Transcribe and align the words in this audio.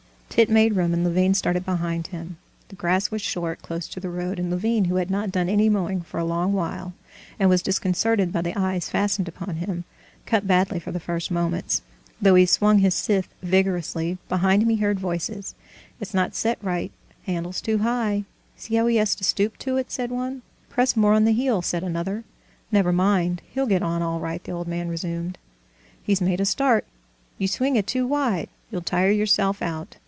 Tit 0.31 0.49
made 0.49 0.77
room, 0.77 0.93
and 0.93 1.03
Levin 1.03 1.33
started 1.33 1.65
behind 1.65 2.07
him. 2.07 2.37
The 2.69 2.77
grass 2.77 3.11
was 3.11 3.21
short 3.21 3.61
close 3.61 3.85
to 3.89 3.99
the 3.99 4.09
road, 4.09 4.39
and 4.39 4.49
Levin, 4.49 4.85
who 4.85 4.95
had 4.95 5.11
not 5.11 5.29
done 5.29 5.49
any 5.49 5.67
mowing 5.67 6.01
for 6.01 6.21
a 6.21 6.25
long 6.25 6.53
while, 6.53 6.93
and 7.37 7.49
was 7.49 7.61
disconcerted 7.61 8.31
by 8.31 8.41
the 8.41 8.57
eyes 8.57 8.89
fastened 8.89 9.27
upon 9.27 9.57
him, 9.57 9.83
cut 10.25 10.47
badly 10.47 10.79
for 10.79 10.93
the 10.93 11.01
first 11.01 11.31
moments, 11.31 11.81
though 12.21 12.35
he 12.35 12.45
swung 12.45 12.79
his 12.79 12.95
scythe 12.95 13.27
vigorously. 13.43 14.17
Behind 14.29 14.63
him 14.63 14.69
he 14.69 14.77
heard 14.77 15.01
voices: 15.01 15.53
"It's 15.99 16.13
not 16.13 16.33
set 16.33 16.57
right; 16.63 16.93
handle's 17.25 17.59
too 17.59 17.79
high; 17.79 18.23
see 18.55 18.75
how 18.75 18.87
he 18.87 18.95
has 18.95 19.13
to 19.15 19.25
stoop 19.25 19.57
to 19.57 19.75
it," 19.75 19.91
said 19.91 20.11
one. 20.11 20.43
"Press 20.69 20.95
more 20.95 21.13
on 21.13 21.25
the 21.25 21.33
heel," 21.33 21.61
said 21.61 21.83
another. 21.83 22.23
"Never 22.71 22.93
mind, 22.93 23.41
he'll 23.51 23.67
get 23.67 23.83
on 23.83 24.01
all 24.01 24.21
right," 24.21 24.41
the 24.41 24.53
old 24.53 24.67
man 24.69 24.87
resumed. 24.87 25.37
"He's 26.01 26.21
made 26.21 26.39
a 26.39 26.45
start.... 26.45 26.85
You 27.37 27.49
swing 27.49 27.75
it 27.75 27.85
too 27.85 28.07
wide, 28.07 28.47
you'll 28.71 28.81
tire 28.81 29.11
yourself 29.11 29.61
out.... 29.61 29.97